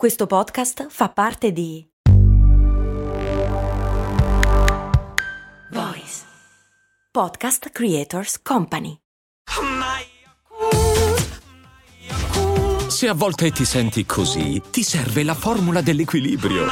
Questo 0.00 0.26
podcast 0.26 0.86
fa 0.88 1.10
parte 1.10 1.52
di 1.52 1.86
Voice 5.72 6.22
Podcast 7.12 7.68
Creators 7.68 8.40
Company. 8.40 8.96
Se 12.88 13.08
a 13.08 13.12
volte 13.12 13.50
ti 13.50 13.66
senti 13.66 14.06
così, 14.06 14.62
ti 14.70 14.82
serve 14.82 15.22
la 15.22 15.34
formula 15.34 15.82
dell'equilibrio. 15.82 16.64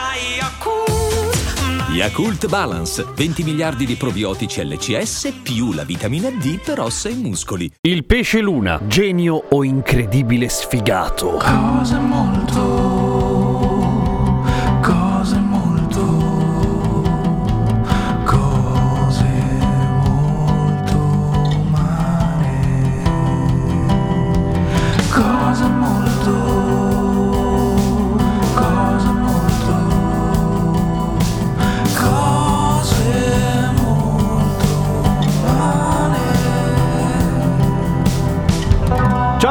Yakult 1.98 2.46
Balance, 2.46 3.04
20 3.12 3.42
miliardi 3.42 3.84
di 3.84 3.96
probiotici 3.96 4.64
LCS 4.64 5.32
più 5.42 5.72
la 5.72 5.82
vitamina 5.82 6.30
D 6.30 6.60
per 6.60 6.78
ossa 6.78 7.08
e 7.08 7.14
muscoli. 7.14 7.68
Il 7.80 8.04
pesce 8.04 8.40
luna, 8.40 8.80
genio 8.86 9.34
o 9.48 9.64
incredibile 9.64 10.48
sfigato? 10.48 11.38
Cosa 11.38 11.98
molto, 11.98 12.47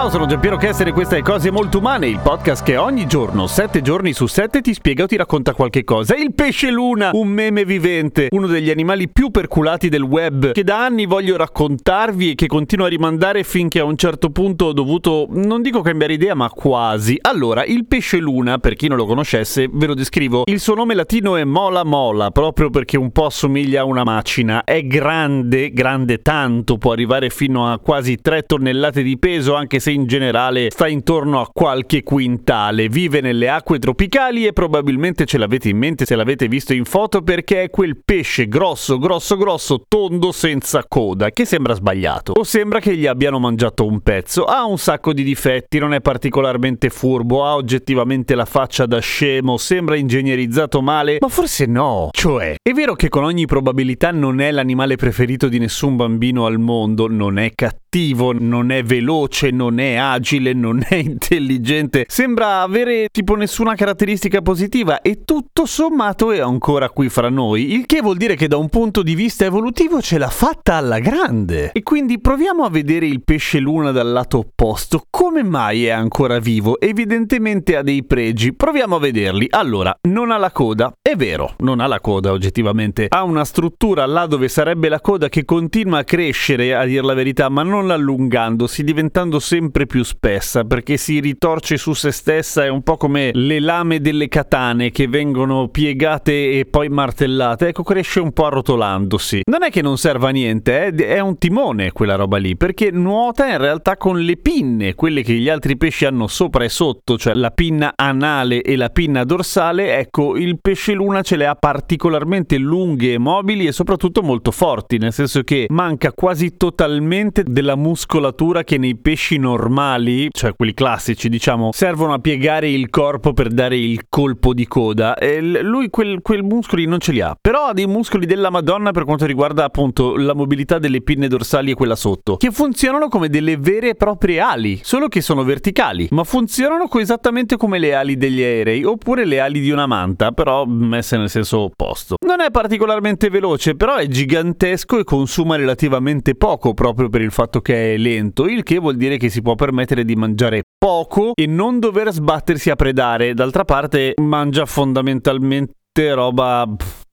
Ciao, 0.08 0.16
sono 0.16 0.30
Giampiero 0.30 0.56
Kessler 0.56 0.88
e 0.88 0.92
questa 0.94 1.18
è 1.18 1.22
Cose 1.22 1.52
Molto 1.52 1.80
Umane, 1.80 2.08
il 2.08 2.20
podcast 2.20 2.64
che 2.64 2.78
ogni 2.78 3.08
giorno, 3.08 3.46
sette 3.46 3.82
giorni 3.82 4.14
su 4.14 4.26
sette, 4.26 4.62
ti 4.62 4.74
spiega 4.74 5.04
o 5.04 5.06
ti 5.06 5.18
racconta 5.18 5.54
qualche 5.54 5.84
cosa. 5.84 6.16
Il 6.16 6.34
pesce 6.34 6.72
luna, 6.72 7.10
un 7.12 7.28
meme 7.28 7.66
vivente, 7.66 8.28
uno 8.30 8.48
degli 8.48 8.70
animali 8.70 9.10
più 9.10 9.32
perculati 9.32 9.90
del 9.90 10.04
web, 10.04 10.54
che 10.54 10.64
da 10.64 10.86
anni 10.86 11.06
voglio 11.06 11.36
raccontarvi 11.36 12.32
e 12.32 12.36
che 12.36 12.48
continuo 12.48 12.86
a 12.86 12.90
rimandare 12.90 13.44
finché 13.44 13.82
a 13.82 13.84
un 13.84 13.98
certo 13.98 14.30
punto 14.30 14.68
ho 14.68 14.72
dovuto, 14.72 15.28
non 15.30 15.62
dico 15.62 15.82
cambiare 15.82 16.14
idea, 16.14 16.36
ma 16.36 16.50
quasi. 16.52 17.18
Allora, 17.20 17.66
il 17.66 17.86
pesce 17.86 18.18
luna, 18.18 18.60
per 18.60 18.76
chi 18.76 18.88
non 18.88 18.96
lo 18.96 19.06
conoscesse, 19.06 19.68
ve 19.70 19.88
lo 19.88 19.94
descrivo. 19.94 20.44
Il 20.46 20.62
suo 20.62 20.76
nome 20.76 20.94
latino 20.94 21.36
è 21.36 21.44
Mola 21.44 21.84
Mola, 21.84 22.32
proprio 22.32 22.70
perché 22.70 22.96
un 22.98 23.12
po' 23.12 23.26
assomiglia 23.26 23.82
a 23.82 23.84
una 23.84 24.06
macina. 24.06 24.64
È 24.64 24.82
grande, 24.84 25.72
grande 25.72 26.22
tanto, 26.22 26.78
può 26.78 26.94
arrivare 26.94 27.30
fino 27.30 27.70
a 27.70 27.78
quasi 27.80 28.16
3 28.22 28.44
tonnellate 28.44 29.04
di 29.04 29.18
peso, 29.18 29.54
anche 29.54 29.80
se 29.80 29.96
in 29.98 30.06
generale 30.06 30.70
sta 30.70 30.88
intorno 30.88 31.42
a 31.42 31.50
qualche 31.52 32.04
quintale. 32.04 32.88
Vive 32.88 33.20
nelle 33.20 33.50
acque 33.50 33.80
tropicali 33.80 34.46
e 34.46 34.54
probabilmente 34.54 35.26
ce 35.26 35.38
l'avete 35.38 35.70
in 35.70 35.78
mente 35.78 36.06
se 36.06 36.16
l'avete 36.16 36.48
visto 36.48 36.74
in 36.74 36.86
foto 36.86 37.22
perché 37.22 37.64
è 37.64 37.70
quel 37.70 37.98
pesce 38.04 38.48
grosso, 38.48 39.00
grosso, 39.00 39.36
grosso, 39.36 39.84
tondo 39.88 40.32
senza 40.32 40.86
coda, 40.88 41.32
che 41.32 41.46
sembra 41.46 41.74
sbagliato. 41.74 42.34
O 42.36 42.44
sembra 42.44 42.80
che 42.80 42.96
gli 42.96 43.08
abbiano 43.08 43.40
mangiato 43.40 43.86
un 43.86 44.00
pezzo. 44.02 44.46
Ha 44.46 44.66
un 44.66 44.78
sacco 44.78 45.14
di 45.14 45.24
difetti, 45.24 45.80
non 45.80 45.94
è 45.94 46.02
particolarmente 46.02 46.90
furbo, 46.90 47.46
ha 47.46 47.56
oggettivamente 47.56 48.36
la 48.36 48.46
faccia 48.46 48.86
da 48.86 49.00
scemo, 49.00 49.58
sembra 49.58 49.96
ingegnerizzato 49.96 50.82
male, 50.82 51.18
ma 51.20 51.28
forse 51.28 51.66
no. 51.66 52.10
Cioè, 52.12 52.56
è 52.62 52.72
vero 52.72 52.94
che 52.94 53.10
con 53.10 53.24
ogni 53.24 53.46
probabilità 53.46 54.12
non 54.12 54.40
è 54.40 54.52
l'animale 54.52 54.96
preferito 54.96 55.48
di 55.48 55.58
nessun 55.58 55.96
bambino 55.96 56.46
al 56.46 56.60
mondo, 56.60 57.08
non 57.08 57.40
è 57.40 57.52
cattivo, 57.56 58.34
non 58.34 58.72
è 58.72 58.84
veloce, 58.84 59.50
non 59.50 59.80
è 59.80 59.87
agile, 59.96 60.54
non 60.54 60.84
è 60.86 60.96
intelligente, 60.96 62.06
sembra 62.10 62.62
avere 62.62 63.08
tipo 63.12 63.36
nessuna 63.36 63.76
caratteristica 63.76 64.42
positiva 64.42 65.02
e 65.02 65.24
tutto 65.24 65.66
sommato 65.66 66.32
è 66.32 66.40
ancora 66.40 66.90
qui 66.90 67.08
fra 67.10 67.30
noi, 67.30 67.74
il 67.74 67.86
che 67.86 68.02
vuol 68.02 68.18
dire 68.18 68.36
che 68.36 68.48
da 68.48 68.58
un 68.58 68.70
punto 68.70 69.04
di 69.04 69.16
vista 69.16 69.46
evolutivo 69.46 70.02
ce 70.02 70.18
l'ha 70.18 70.30
fatta 70.30 70.76
alla 70.76 71.00
grande. 71.00 71.72
E 71.72 71.84
quindi 71.84 72.20
proviamo 72.20 72.64
a 72.64 72.70
vedere 72.70 73.06
il 73.06 73.24
pesce 73.24 73.60
luna 73.60 73.92
dal 73.92 74.12
lato 74.12 74.40
opposto. 74.40 75.04
Come 75.10 75.44
mai 75.44 75.86
è 75.86 75.90
ancora 75.90 76.40
vivo? 76.40 76.80
Evidentemente 76.80 77.76
ha 77.76 77.84
dei 77.84 78.04
pregi. 78.04 78.54
Proviamo 78.54 78.96
a 78.96 79.00
vederli. 79.00 79.48
Allora, 79.50 79.98
non 80.10 80.32
ha 80.32 80.38
la 80.38 80.52
coda. 80.52 80.92
È 81.02 81.16
vero, 81.16 81.54
non 81.60 81.80
ha 81.80 81.88
la 81.88 82.00
coda 82.00 82.32
oggettivamente. 82.32 83.08
Ha 83.10 83.24
una 83.24 83.46
struttura 83.46 84.06
là 84.06 84.26
dove 84.26 84.48
sarebbe 84.48 84.90
la 84.90 85.02
coda 85.02 85.30
che 85.30 85.46
continua 85.46 86.00
a 86.00 86.04
crescere, 86.04 86.76
a 86.76 86.86
dir 86.86 87.04
la 87.04 87.14
verità, 87.14 87.50
ma 87.50 87.64
non 87.64 87.92
allungandosi, 87.92 88.84
diventando 88.84 89.40
sempre 89.40 89.77
più 89.86 90.04
spessa 90.04 90.64
perché 90.64 90.98
si 90.98 91.20
ritorce 91.20 91.78
su 91.78 91.94
se 91.94 92.12
stessa. 92.12 92.64
È 92.64 92.70
un 92.70 92.82
po' 92.82 92.98
come 92.98 93.32
le 93.34 93.60
lame 93.60 94.00
delle 94.00 94.28
katane 94.28 94.92
che 94.92 95.08
vengono 95.08 95.68
piegate 95.68 96.52
e 96.52 96.66
poi 96.66 96.90
martellate. 96.90 97.68
Ecco, 97.68 97.84
cresce 97.84 98.20
un 98.20 98.32
po' 98.32 98.46
arrotolandosi. 98.46 99.42
Non 99.50 99.64
è 99.64 99.70
che 99.70 99.82
non 99.82 99.98
serva 99.98 100.30
a 100.30 100.32
niente, 100.32 100.88
eh? 100.88 100.96
è 100.96 101.20
un 101.20 101.38
timone 101.38 101.92
quella 101.92 102.16
roba 102.16 102.38
lì, 102.38 102.56
perché 102.56 102.92
nuota 102.92 103.48
in 103.48 103.58
realtà 103.58 103.98
con 103.98 104.20
le 104.20 104.38
pinne, 104.38 104.96
quelle 104.96 105.22
che 105.22 105.34
gli 105.34 105.50
altri 105.50 105.78
pesci 105.78 106.06
hanno 106.06 106.28
sopra 106.28 106.64
e 106.64 106.70
sotto, 106.70 107.18
cioè 107.18 107.34
la 107.34 107.52
pinna 107.52 107.94
anale 107.96 108.62
e 108.62 108.76
la 108.76 108.90
pinna 108.90 109.24
dorsale. 109.24 109.98
Ecco, 109.98 110.38
il 110.38 110.60
pesce 110.62 110.94
luna 110.94 111.22
ce 111.22 111.36
le 111.36 111.46
ha 111.46 111.56
particolarmente 111.56 112.58
lunghe 112.58 113.14
e 113.14 113.18
mobili 113.18 113.68
e 113.68 113.72
soprattutto 113.72 114.22
molto 114.24 114.52
forti, 114.52 114.98
nel 114.98 115.14
senso 115.14 115.44
che 115.44 115.68
manca 115.70 116.12
quasi 116.12 116.56
totalmente 116.58 117.44
della 117.46 117.76
muscolatura 117.76 118.64
che 118.64 118.78
nei 118.78 118.96
pesci 118.96 119.38
normali, 119.68 120.30
cioè 120.32 120.56
quelli 120.56 120.74
classici, 120.74 121.28
diciamo, 121.30 121.72
servono 121.74 122.14
a 122.14 122.20
piegare 122.20 122.70
il 122.70 122.90
corpo 122.90 123.34
per 123.34 123.50
dare 123.50 123.78
il 123.78 124.06
colpo 124.08 124.54
di 124.54 124.66
coda. 124.68 125.16
E 125.16 125.42
lui 125.42 125.90
quel, 125.90 126.22
quel 126.22 126.44
muscoli 126.44 126.86
non 126.86 127.00
ce 127.00 127.12
li 127.12 127.22
ha, 127.22 127.36
però 127.40 127.68
ha 127.68 127.74
dei 127.74 127.86
muscoli 127.86 128.26
della 128.26 128.50
Madonna 128.50 128.92
per 128.92 129.04
quanto 129.04 129.26
riguarda 129.26 129.66
appunto 129.66 130.16
la 130.16 130.34
mobilità 130.34 130.80
delle 130.80 131.02
pinne 131.02 131.28
dorsali 131.28 131.72
e 131.72 131.74
quella 131.74 131.96
sotto, 131.96 132.38
che 132.38 132.52
funzionano 132.52 133.10
come 133.10 133.28
delle 133.28 133.58
vere 133.58 133.90
e 133.90 133.96
proprie 133.96 134.40
ali, 134.40 134.80
solo 134.84 135.08
che 135.08 135.22
sono 135.22 135.44
verticali, 135.44 136.08
ma 136.12 136.24
funzionano 136.24 136.88
esattamente 136.98 137.58
come 137.58 137.78
le 137.78 137.94
ali 137.94 138.18
degli 138.18 138.42
aerei, 138.42 138.84
oppure 138.84 139.26
le 139.26 139.40
ali 139.40 139.60
di 139.60 139.70
una 139.70 139.86
manta, 139.86 140.32
però 140.32 140.66
messe 140.66 141.18
nel 141.18 141.30
senso 141.30 141.60
opposto. 141.60 142.16
Non 142.26 142.42
è 142.42 142.50
particolarmente 142.50 143.30
veloce, 143.30 143.76
però 143.76 143.96
è 143.96 144.08
gigantesco 144.08 144.98
e 144.98 145.04
consuma 145.04 145.58
relativamente 145.58 146.36
poco 146.36 146.74
proprio 146.74 147.10
per 147.10 147.22
il 147.22 147.32
fatto 147.32 147.62
che 147.62 147.94
è 147.94 147.98
lento, 147.98 148.48
il 148.48 148.64
che 148.64 148.80
vuol 148.80 148.96
dire 148.96 149.18
che 149.18 149.30
si 149.30 149.42
può 149.42 149.56
permettere 149.58 150.06
di 150.06 150.16
mangiare 150.16 150.64
poco 150.78 151.34
e 151.36 151.46
non 151.46 151.80
dover 151.80 152.14
sbattersi 152.14 152.70
a 152.70 152.78
predare. 152.78 153.34
D'altra 153.34 153.66
parte 153.66 154.14
mangia 154.22 154.66
fondamentalmente 154.66 156.14
roba 156.14 156.66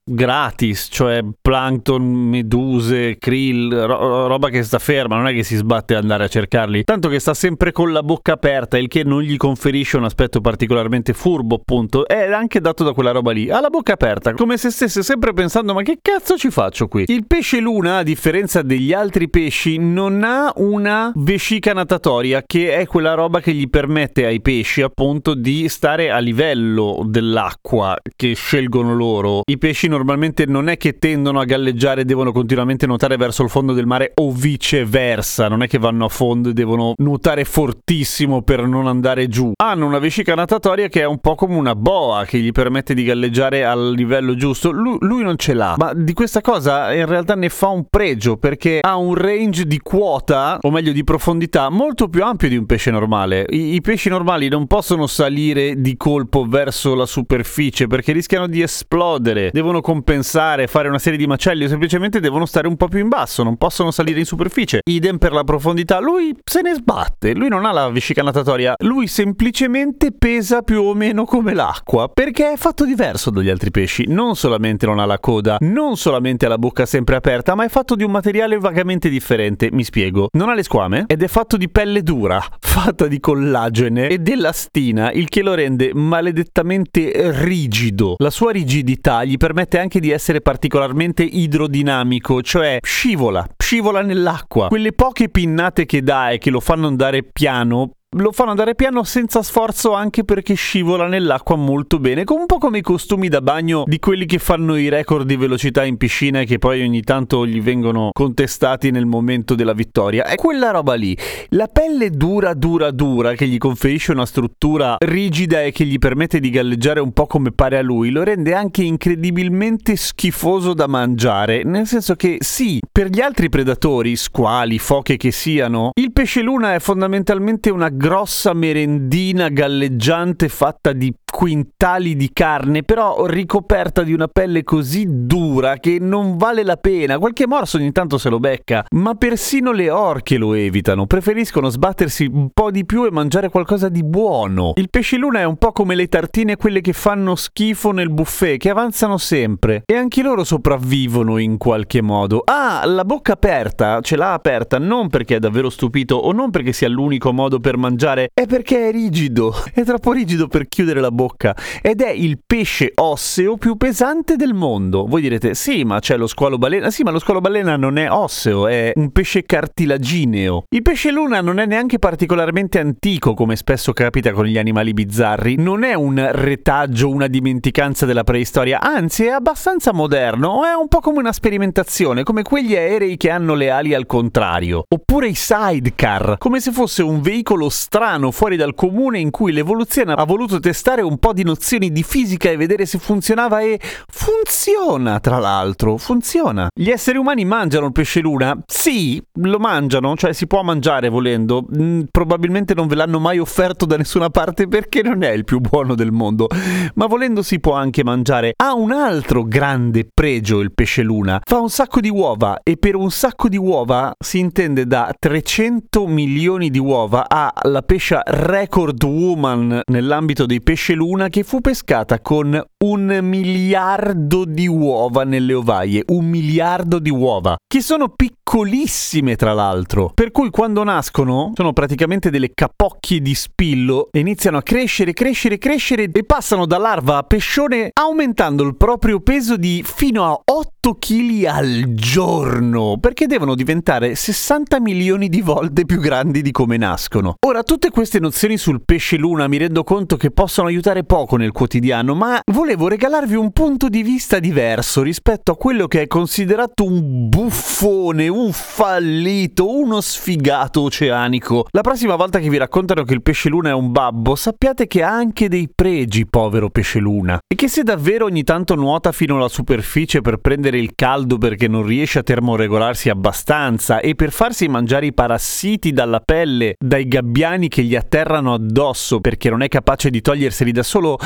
gratis, 0.04 0.88
cioè 0.91 1.25
plankton, 1.41 2.03
meduse, 2.03 3.16
krill, 3.19 3.75
ro- 3.87 4.26
roba 4.26 4.50
che 4.50 4.62
sta 4.62 4.78
ferma, 4.78 5.16
non 5.16 5.28
è 5.28 5.32
che 5.32 5.42
si 5.42 5.56
sbatte 5.56 5.94
ad 5.94 6.03
andare 6.03 6.25
a 6.25 6.28
cercarli, 6.28 6.84
tanto 6.84 7.09
che 7.09 7.19
sta 7.19 7.32
sempre 7.32 7.72
con 7.72 7.91
la 7.91 8.03
bocca 8.03 8.34
aperta, 8.34 8.76
il 8.76 8.88
che 8.88 9.03
non 9.03 9.22
gli 9.22 9.37
conferisce 9.37 9.97
un 9.97 10.04
aspetto 10.04 10.41
particolarmente 10.41 11.14
furbo, 11.14 11.56
appunto, 11.56 12.06
è 12.06 12.31
anche 12.31 12.60
dato 12.60 12.84
da 12.84 12.93
quella 12.93 13.12
roba 13.12 13.32
lì, 13.32 13.50
ha 13.50 13.60
la 13.60 13.70
bocca 13.70 13.94
aperta, 13.94 14.34
come 14.34 14.59
se 14.59 14.70
stesse 14.70 15.03
sempre 15.03 15.32
pensando 15.32 15.72
ma 15.72 15.82
che 15.82 15.98
cazzo 16.03 16.37
ci 16.37 16.50
faccio 16.50 16.87
qui? 16.87 17.04
Il 17.06 17.26
pesce 17.26 17.59
luna, 17.60 17.98
a 17.98 18.03
differenza 18.03 18.60
degli 18.60 18.93
altri 18.93 19.31
pesci, 19.31 19.78
non 19.78 20.22
ha 20.22 20.53
una 20.56 21.12
vescica 21.14 21.72
natatoria, 21.72 22.43
che 22.47 22.76
è 22.76 22.87
quella 22.87 23.14
roba 23.14 23.41
che 23.41 23.53
gli 23.53 23.69
permette 23.70 24.26
ai 24.26 24.43
pesci, 24.43 24.82
appunto, 24.82 25.34
di 25.34 25.69
stare 25.69 26.10
a 26.10 26.19
livello 26.19 27.03
dell'acqua 27.06 27.97
che 28.14 28.34
scelgono 28.34 28.94
loro. 28.94 29.41
I 29.47 29.56
pesci 29.56 29.88
normalmente 29.94 30.44
non 30.47 30.69
è 30.69 30.77
che 30.77 30.99
tendono 30.99 31.41
a 31.41 31.44
galleggiare 31.44 32.00
e 32.00 32.05
devono 32.05 32.32
continuamente 32.32 32.87
nuotare 32.87 33.16
verso 33.16 33.43
il 33.43 33.49
fondo 33.49 33.72
del 33.72 33.87
mare 33.87 34.12
o 34.16 34.32
viceversa, 34.32 35.49
non 35.49 35.62
è 35.62 35.69
che 35.69 35.78
vanno 35.78 36.06
a 36.06 36.09
fondo 36.09 36.49
e 36.49 36.53
devono 36.53 36.94
nuotare 36.97 37.44
fortissimo 37.44 38.43
per 38.43 38.66
non 38.66 38.87
andare 38.87 39.28
giù. 39.28 39.53
Hanno 39.56 39.87
una 39.87 39.99
vescica 39.99 40.34
natatoria 40.34 40.88
che 40.88 41.03
è 41.03 41.06
un 41.06 41.19
po' 41.19 41.34
come 41.37 41.55
una 41.55 41.75
boa 41.75 42.25
che 42.25 42.38
gli 42.38 42.50
permette 42.50 42.94
di 42.94 43.05
galleggiare 43.05 43.64
al 43.64 43.93
livello 43.94 44.35
giusto. 44.35 44.70
Lui, 44.70 44.96
lui 45.00 45.23
non 45.23 45.37
ce 45.37 45.55
l'ha, 45.55 45.75
ma 45.79 45.93
di 45.94 46.12
questa 46.12 46.41
cosa 46.41 46.93
in 46.93 47.06
realtà 47.06 47.35
ne 47.35 47.49
fa 47.49 47.69
un 47.69 47.87
pregio 47.88 48.37
perché 48.37 48.81
ha 48.81 48.96
un 48.96 49.14
range 49.14 49.67
di 49.67 49.79
quota, 49.79 50.58
o 50.61 50.70
meglio 50.70 50.93
di 50.93 51.05
profondità, 51.05 51.70
molto 51.70 52.08
più 52.08 52.25
ampio 52.25 52.49
di 52.49 52.56
un 52.56 52.67
pesce 52.67 52.91
normale. 52.91 53.46
I, 53.49 53.75
i 53.75 53.81
pesci 53.81 54.08
normali 54.08 54.49
non 54.49 54.67
possono 54.67 55.06
salire 55.06 55.81
di 55.81 55.96
colpo 55.96 56.44
verso 56.46 56.94
la 56.94 57.06
superficie 57.06 57.87
perché 57.87 58.12
rischiano 58.12 58.46
di 58.46 58.62
esplodere, 58.62 59.50
devono 59.52 59.81
compensare, 59.84 60.66
fare 60.66 60.88
una 60.88 60.98
serie 60.98 61.19
di 61.19 61.26
macelli 61.26 61.69
semplicemente 61.69 62.19
devono 62.19 62.46
stare 62.46 62.66
un 62.66 62.75
po' 62.75 62.88
più 62.88 63.00
in 63.00 63.08
basso, 63.08 63.42
non 63.42 63.58
possono 63.58 63.90
salire 63.90 64.19
in 64.19 64.25
superficie. 64.25 64.81
Idem 64.82 65.19
per 65.19 65.32
la 65.32 65.44
profondità, 65.44 66.00
lui 66.00 66.34
se 66.42 66.62
ne 66.62 66.72
sbatte, 66.72 67.34
lui 67.34 67.50
non 67.50 67.66
ha 67.66 67.70
la 67.70 67.90
vescica 67.90 68.22
natatoria, 68.22 68.72
lui 68.78 69.06
semplicemente 69.06 70.10
pesa 70.10 70.62
più 70.62 70.81
o 70.81 70.94
meno 70.94 71.26
come 71.26 71.52
l'acqua, 71.52 72.08
perché 72.08 72.52
è 72.52 72.56
fatto 72.56 72.86
diverso 72.86 73.28
dagli 73.28 73.50
altri 73.50 73.70
pesci, 73.70 74.06
non 74.08 74.36
solamente 74.36 74.86
non 74.86 75.00
ha 75.00 75.04
la 75.04 75.19
coda, 75.19 75.58
non 75.60 75.98
solamente 75.98 76.46
ha 76.46 76.48
la 76.48 76.56
bocca 76.56 76.86
sempre 76.86 77.16
aperta, 77.16 77.54
ma 77.54 77.66
è 77.66 77.69
fatto 77.69 77.94
di 77.94 78.04
un 78.04 78.10
materiale 78.10 78.56
vagamente 78.56 79.10
differente, 79.10 79.69
mi 79.70 79.84
spiego. 79.84 80.28
Non 80.32 80.48
ha 80.48 80.54
le 80.54 80.62
squame 80.62 81.04
ed 81.08 81.22
è 81.22 81.28
fatto 81.28 81.58
di 81.58 81.69
pelle 81.69 82.02
dura, 82.02 82.42
fatta 82.58 83.06
di 83.06 83.20
collagene 83.20 84.08
e 84.08 84.16
dell'astina, 84.16 85.12
il 85.12 85.28
che 85.28 85.42
lo 85.42 85.52
rende 85.52 85.90
maledettamente 85.92 87.12
rigido. 87.42 88.14
La 88.16 88.31
sua 88.31 88.50
rigidità 88.50 89.25
gli 89.25 89.36
permette 89.36 89.72
anche 89.79 90.00
di 90.00 90.11
essere 90.11 90.41
particolarmente 90.41 91.23
idrodinamico, 91.23 92.43
cioè 92.43 92.79
scivola, 92.82 93.47
scivola 93.56 94.03
nell'acqua. 94.03 94.69
Quelle 94.69 94.93
poche 94.93 95.29
pinnate 95.29 95.87
che 95.87 96.03
dà 96.03 96.31
e 96.31 96.38
che 96.38 96.50
lo 96.50 96.61
fanno 96.61 96.87
andare 96.87 97.23
piano 97.23 97.91
lo 98.16 98.32
fanno 98.32 98.50
andare 98.50 98.75
piano 98.75 99.02
senza 99.02 99.43
sforzo 99.43 99.93
anche 99.93 100.25
perché 100.25 100.55
scivola 100.55 101.06
nell'acqua 101.08 101.56
molto 101.56 101.99
bene, 101.99 102.22
un 102.26 102.46
po' 102.46 102.58
come 102.58 102.78
i 102.78 102.82
costumi 102.82 103.28
da 103.28 103.40
bagno 103.40 103.84
di 103.87 103.99
quelli 103.99 104.26
che 104.26 104.38
fanno 104.38 104.76
i 104.76 104.88
record 104.88 105.26
di 105.26 105.37
velocità 105.37 105.84
in 105.84 105.96
piscina 105.96 106.40
e 106.40 106.44
che 106.44 106.58
poi 106.58 106.82
ogni 106.82 107.02
tanto 107.02 107.46
gli 107.46 107.61
vengono 107.61 108.11
contestati 108.12 108.90
nel 108.90 109.06
momento 109.06 109.55
della 109.55 109.72
vittoria. 109.72 110.25
È 110.25 110.34
quella 110.37 110.70
roba 110.70 110.94
lì. 110.94 111.16
La 111.50 111.69
pelle 111.69 112.11
dura, 112.11 112.55
dura, 112.55 112.90
dura 112.90 113.34
che 113.34 113.46
gli 113.46 113.58
conferisce 113.58 114.12
una 114.12 114.26
struttura 114.26 114.96
rigida 114.99 115.62
e 115.62 115.72
che 115.72 115.84
gli 115.84 115.99
permette 115.99 116.40
di 116.40 116.50
galleggiare 116.50 117.00
un 117.00 117.12
po' 117.12 117.26
come 117.26 117.50
pare 117.52 117.78
a 117.78 117.82
lui, 117.82 118.10
lo 118.10 118.22
rende 118.22 118.55
anche 118.55 118.82
incredibilmente 118.82 119.96
schifoso 119.96 120.75
da 120.75 120.87
mangiare, 120.87 121.62
nel 121.64 121.87
senso 121.87 122.14
che 122.14 122.37
sì, 122.40 122.81
per 122.90 123.08
gli 123.08 123.20
altri 123.20 123.49
predatori, 123.49 124.17
squali, 124.17 124.78
foche 124.78 125.17
che 125.17 125.31
siano, 125.31 125.90
il 125.94 126.12
pesce 126.12 126.43
luna 126.43 126.75
è 126.75 126.78
fondamentalmente 126.78 127.70
una 127.70 127.90
grossa 128.05 128.53
merendina 128.53 129.49
galleggiante 129.49 130.51
fatta 130.51 130.93
di 130.93 131.11
quintali 131.35 132.15
di 132.15 132.31
carne, 132.33 132.85
però 132.85 133.27
ricoperta 133.27 134.05
di 134.05 134.12
una 134.12 134.29
pelle 134.29 134.62
così 134.62 135.05
dura 135.09 135.79
che 135.79 135.99
non 136.01 136.37
vale 136.37 136.62
la 136.62 136.77
pena. 136.77 137.19
Qualche 137.19 137.49
morso 137.49 137.77
ogni 137.77 137.91
tanto 137.91 138.19
se 138.19 138.29
lo 138.29 138.39
becca, 138.39 138.85
ma 138.91 139.15
persino 139.15 139.73
le 139.73 139.91
orche 139.91 140.37
lo 140.37 140.55
evitano, 140.55 141.06
preferiscono 141.06 141.71
sbattersi 141.71 142.31
un 142.33 142.51
po' 142.55 142.71
di 142.71 142.87
più 142.87 143.05
e 143.05 143.11
mangiare 143.11 143.49
qualcosa 143.49 143.89
di 143.89 144.05
buono. 144.05 144.75
Il 144.77 144.91
pesce 144.91 145.17
luna 145.17 145.41
è 145.41 145.45
un 145.45 145.56
po' 145.56 145.73
come 145.73 145.97
le 145.97 146.06
tartine 146.06 146.56
quelle 146.56 146.81
che 146.81 146.93
fanno 146.93 147.35
schifo 147.35 147.91
nel 147.91 148.11
buffet, 148.11 148.59
che 148.59 148.71
avanzano 148.71 149.19
sempre 149.19 149.83
e 149.87 149.97
anche 149.97 150.23
loro 150.23 150.45
sopravvivono 150.45 151.39
in 151.39 151.56
qualche 151.59 152.01
modo. 152.01 152.43
Ah, 152.45 152.87
la 152.87 153.05
bocca 153.05 153.33
aperta, 153.33 154.01
ce 154.03 154.17
l'ha 154.17 154.35
aperta 154.35 154.79
non 154.79 155.09
perché 155.09 155.37
è 155.37 155.41
davvero 155.41 155.69
stupito 155.69 156.15
o 156.15 156.31
non 156.31 156.51
perché 156.51 156.73
sia 156.73 156.89
l'unico 156.89 157.33
modo 157.33 157.59
per 157.59 157.77
mangiare, 157.77 157.93
è 157.96 158.46
perché 158.46 158.88
è 158.88 158.91
rigido, 158.91 159.55
è 159.73 159.82
troppo 159.85 160.12
rigido 160.12 160.49
per 160.49 160.69
chiudere 160.69 161.00
la 161.00 161.11
bocca 161.11 161.56
ed 161.81 162.00
è 162.00 162.11
il 162.11 162.38
pesce 162.44 162.93
osseo 162.94 163.56
più 163.56 163.76
pesante 163.76 164.37
del 164.37 164.55
mondo. 164.55 165.06
Voi 165.06 165.23
direte, 165.23 165.55
sì, 165.55 165.85
ma 165.85 166.00
c'è 166.00 166.17
lo 166.17 166.26
squalo 166.26 166.58
balena. 166.58 166.91
Sì, 166.91 167.02
ma 167.02 167.11
lo 167.11 167.19
squalo 167.19 167.41
balena 167.41 167.76
non 167.76 167.99
è 167.99 168.11
osseo, 168.11 168.67
è 168.67 168.93
un 168.96 169.11
pesce 169.11 169.44
cartilagineo. 169.44 170.64
Il 170.69 170.82
pesce 170.82 171.11
luna 171.11 171.41
non 171.41 171.58
è 171.58 171.67
neanche 171.67 171.99
particolarmente 171.99 172.79
antico, 172.79 173.35
come 173.35 173.56
spesso 173.56 173.93
capita 173.93 174.32
con 174.32 174.46
gli 174.46 174.58
animali 174.58 174.93
bizzarri. 174.93 175.56
Non 175.56 175.85
è 175.85 175.94
un 175.94 176.29
retaggio, 176.32 177.08
una 177.08 177.26
dimenticanza 177.26 178.06
della 178.06 178.25
preistoria, 178.25 178.81
anzi 178.81 179.25
è 179.25 179.31
abbastanza 179.31 179.93
moderno, 179.93 180.64
è 180.64 180.73
un 180.73 180.88
po' 180.88 181.00
come 181.00 181.19
una 181.19 181.32
sperimentazione, 181.32 182.23
come 182.23 182.43
quegli 182.43 182.75
aerei 182.75 183.17
che 183.17 183.31
hanno 183.31 183.55
le 183.55 183.70
ali 183.70 183.94
al 183.94 184.06
contrario. 184.06 184.85
Oppure 184.88 185.29
i 185.29 185.35
sidecar, 185.35 186.37
come 186.38 186.61
se 186.61 186.73
fosse 186.73 187.02
un 187.02 187.20
veicolo 187.20 187.69
strano 187.84 188.31
fuori 188.31 188.56
dal 188.56 188.75
comune 188.75 189.19
in 189.19 189.31
cui 189.31 189.52
l'evoluzione 189.52 190.14
ha 190.14 190.25
voluto 190.25 190.58
testare 190.58 191.02
un 191.02 191.19
po' 191.19 191.34
di 191.34 191.44
nozioni 191.44 191.92
di 191.92 192.02
fisica 192.02 192.48
e 192.48 192.56
vedere 192.56 192.86
se 192.86 192.98
funzionava 192.98 193.60
e 193.60 193.78
funziona, 194.10 195.20
tra 195.20 195.36
l'altro, 195.36 195.98
funziona. 195.98 196.69
Gli 196.75 196.88
esseri 196.88 197.19
umani 197.19 197.44
mangiano 197.44 197.84
il 197.84 197.92
pesce 197.92 198.20
luna? 198.20 198.58
Sì, 198.66 199.22
lo 199.40 199.58
mangiano, 199.58 200.16
cioè 200.16 200.32
si 200.32 200.46
può 200.46 200.62
mangiare 200.62 201.10
volendo. 201.10 201.66
Mm, 201.76 202.04
probabilmente 202.10 202.72
non 202.72 202.86
ve 202.86 202.94
l'hanno 202.94 203.20
mai 203.20 203.38
offerto 203.38 203.84
da 203.84 203.98
nessuna 203.98 204.31
parte 204.31 204.66
perché 204.66 205.02
non 205.02 205.22
è 205.22 205.32
il 205.32 205.44
più 205.44 205.60
buono 205.60 205.94
del 205.94 206.10
mondo, 206.10 206.48
ma 206.94 207.04
volendo 207.04 207.42
si 207.42 207.60
può 207.60 207.75
anche 207.75 208.02
mangiare. 208.02 208.54
Ha 208.56 208.72
un 208.72 208.92
altro 208.92 209.44
grande 209.44 210.08
pregio 210.12 210.60
il 210.60 210.72
pesce 210.72 211.02
luna. 211.02 211.38
Fa 211.44 211.58
un 211.60 211.69
sacco 211.69 212.00
di 212.00 212.08
uova 212.08 212.60
e 212.62 212.78
per 212.78 212.94
un 212.96 213.10
sacco 213.10 213.50
di 213.50 213.58
uova 213.58 214.14
si 214.19 214.38
intende 214.38 214.86
da 214.86 215.14
300 215.16 216.06
milioni 216.06 216.70
di 216.70 216.78
uova 216.78 217.28
ha 217.28 217.52
la 217.66 217.81
pescia 217.81 218.22
record 218.26 219.02
woman 219.05 219.81
nell'ambito 219.87 220.44
dei 220.44 220.61
pesce 220.61 220.93
luna 220.93 221.28
che 221.28 221.44
fu 221.44 221.61
pescata 221.61 222.20
con 222.20 222.62
un 222.84 223.19
miliardo 223.22 224.44
di 224.44 224.66
uova 224.66 225.25
nelle 225.25 225.55
ovaie, 225.55 226.02
un 226.08 226.26
miliardo 226.26 226.99
di 226.99 227.11
uova, 227.11 227.56
che 227.66 227.81
sono 227.81 228.11
piccolissime 228.55 229.35
tra 229.35 229.53
l'altro, 229.53 230.12
per 230.15 230.31
cui 230.31 230.49
quando 230.49 230.85
nascono 230.85 231.51
sono 231.56 231.73
praticamente 231.73 232.31
delle 232.31 232.53
capocchie 232.55 233.19
di 233.21 233.35
spillo 233.35 234.09
e 234.12 234.21
iniziano 234.21 234.59
a 234.59 234.62
crescere, 234.62 235.12
crescere, 235.12 235.59
crescere 235.59 236.09
e 236.12 236.25
passano 236.25 236.65
da 236.65 236.79
larva 236.79 237.17
a 237.17 237.23
pescione 237.25 237.91
aumentando 237.93 238.62
il 238.62 238.77
proprio 238.77 239.19
peso 239.19 239.56
di 239.56 239.83
fino 239.85 240.25
a 240.25 240.41
8 240.45 240.95
kg 240.99 241.45
al 241.47 241.95
giorno, 241.95 242.99
perché 243.01 243.27
devono 243.27 243.56
diventare 243.56 244.15
60 244.15 244.79
milioni 244.79 245.29
di 245.29 245.41
volte 245.41 245.85
più 245.85 245.99
grandi 245.99 246.41
di 246.41 246.53
come 246.53 246.77
nascono. 246.77 247.35
Ora, 247.47 247.65
tutte 247.65 247.91
queste 247.91 248.21
nozioni 248.21 248.56
sul 248.56 248.83
pesce 248.85 249.17
luna 249.17 249.49
mi 249.49 249.56
rendo 249.56 249.83
conto 249.83 250.17
che 250.17 250.31
possono 250.31 250.69
aiutare 250.69 251.03
poco 251.03 251.37
nel 251.37 251.51
quotidiano, 251.51 252.15
ma 252.15 252.41
volevo 252.53 252.87
regalarvi 252.87 253.35
un 253.35 253.51
punto 253.51 253.89
di 253.89 254.03
vista 254.03 254.39
diverso 254.39 255.03
rispetto 255.03 255.51
a 255.51 255.56
quello 255.56 255.89
che 255.89 256.03
è 256.03 256.06
considerato 256.06 256.85
un 256.85 257.29
buffone, 257.29 258.29
un 258.44 258.52
fallito, 258.52 259.70
uno 259.70 260.02
sfigato 260.02 260.82
oceanico. 260.82 261.67
La 261.70 261.81
prossima 261.81 262.14
volta 262.14 262.38
che 262.38 262.50
vi 262.50 262.58
raccontano 262.58 263.02
che 263.02 263.14
il 263.14 263.23
pesce 263.23 263.49
luna 263.49 263.70
è 263.70 263.73
un 263.73 263.91
babbo, 263.91 264.35
sappiate 264.35 264.87
che 264.87 265.02
ha 265.02 265.11
anche 265.11 265.49
dei 265.49 265.70
pregi, 265.75 266.26
povero 266.26 266.69
pesce 266.69 266.99
luna, 266.99 267.38
e 267.46 267.55
che 267.55 267.69
se 267.69 267.82
davvero 267.82 268.26
ogni 268.26 268.44
tanto 268.44 268.75
nuota 268.75 269.12
fino 269.12 269.37
alla 269.37 269.49
superficie 269.49 270.20
per 270.20 270.37
prendere 270.37 270.79
il 270.79 270.93
caldo 270.94 271.38
perché 271.38 271.69
non 271.69 271.87
riesce 271.87 272.19
a 272.19 272.23
termoregolarsi 272.23 273.08
abbastanza 273.08 274.00
e 274.00 274.14
per 274.14 274.31
farsi 274.31 274.69
mangiare 274.69 275.06
i 275.06 275.14
parassiti 275.14 275.93
dalla 275.93 276.20
pelle 276.20 276.75
dai 276.79 277.08
gabbiani 277.08 277.69
che 277.69 277.82
gli 277.82 277.96
atterrano 277.96 278.52
addosso 278.52 279.20
perché 279.20 279.49
non 279.49 279.62
è 279.62 279.69
capace 279.69 280.11
di 280.11 280.20
toglierseli 280.20 280.70
da 280.70 280.82
solo, 280.82 281.17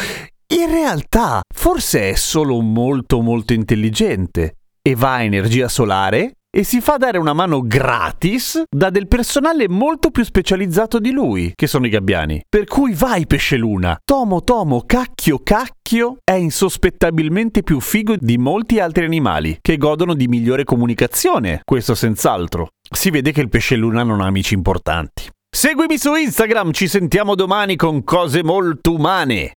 in 0.55 0.71
realtà 0.71 1.41
forse 1.53 2.11
è 2.11 2.15
solo 2.15 2.61
molto 2.61 3.21
molto 3.21 3.55
intelligente 3.55 4.59
e 4.81 4.95
va 4.95 5.15
a 5.15 5.23
energia 5.23 5.69
solare 5.69 6.35
e 6.51 6.65
si 6.65 6.81
fa 6.81 6.97
dare 6.97 7.19
una 7.19 7.33
mano 7.33 7.63
gratis 7.63 8.63
da 8.69 8.91
del 8.91 9.09
personale 9.09 9.69
molto 9.69 10.11
più 10.11 10.25
specializzato 10.25 10.99
di 10.99 11.11
lui, 11.11 11.53
che 11.55 11.67
sono 11.67 11.87
i 11.87 11.91
gabbiani. 11.91 12.43
Per 12.49 12.65
cui 12.65 12.95
vai 12.95 13.27
pesce 13.27 13.57
luna, 13.57 13.99
tomo 14.05 14.43
tomo 14.43 14.83
cacchio 14.87 15.41
cacchio 15.43 16.19
è 16.25 16.33
insospettabilmente 16.33 17.63
più 17.63 17.81
figo 17.81 18.17
di 18.19 18.39
molti 18.39 18.81
altri 18.81 19.05
animali, 19.05 19.59
che 19.61 19.77
godono 19.77 20.15
di 20.15 20.29
migliore 20.29 20.65
comunicazione, 20.65 21.61
questo 21.65 21.95
senz'altro. 21.95 22.69
Si 22.91 23.11
vede 23.11 23.33
che 23.33 23.41
il 23.41 23.49
pesce 23.49 23.77
luna 23.77 24.03
non 24.03 24.21
ha 24.21 24.27
amici 24.27 24.55
importanti. 24.55 25.29
Seguimi 25.51 25.99
su 25.99 26.15
Instagram, 26.15 26.73
ci 26.73 26.89
sentiamo 26.89 27.35
domani 27.35 27.77
con 27.77 28.05
cose 28.05 28.43
molto 28.43 28.93
umane. 28.93 29.53